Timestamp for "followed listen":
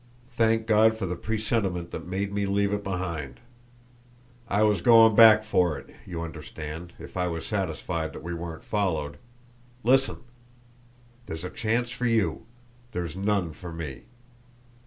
8.63-10.21